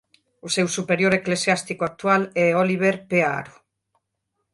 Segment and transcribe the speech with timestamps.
[0.45, 3.11] O seu superior eclesiástico actual é Oliver P.
[3.39, 3.55] Aro.